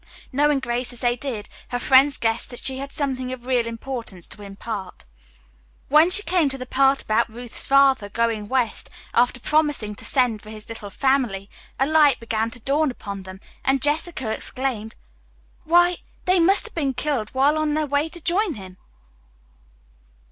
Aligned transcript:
Knowing 0.33 0.59
Grace 0.59 0.91
as 0.91 1.01
they 1.01 1.15
did, 1.15 1.47
her 1.67 1.77
friends 1.77 2.17
guessed 2.17 2.49
that 2.49 2.63
she 2.65 2.79
had 2.79 2.91
something 2.91 3.31
of 3.31 3.45
real 3.45 3.67
importance 3.67 4.25
to 4.25 4.41
impart. 4.41 5.03
When 5.89 6.09
she 6.09 6.23
came 6.23 6.49
to 6.49 6.57
the 6.57 6.65
part 6.65 7.03
about 7.03 7.29
Ruth's 7.29 7.67
father 7.67 8.09
going 8.09 8.47
west 8.47 8.89
after 9.13 9.39
promising 9.39 9.93
to 9.93 10.03
send 10.03 10.41
for 10.41 10.49
his 10.49 10.67
little 10.67 10.89
family, 10.89 11.51
a 11.79 11.85
light 11.85 12.19
began 12.19 12.49
to 12.49 12.59
dawn 12.59 12.89
upon 12.89 13.21
them, 13.21 13.41
and 13.63 13.79
Jessica 13.79 14.31
exclaimed: 14.31 14.95
"Why, 15.65 15.99
they 16.25 16.39
must 16.39 16.65
have 16.65 16.73
been 16.73 16.95
killed 16.95 17.29
while 17.35 17.55
on 17.55 17.75
their 17.75 17.85
way 17.85 18.09
to 18.09 18.19
join 18.19 18.55
him!" 18.55 18.77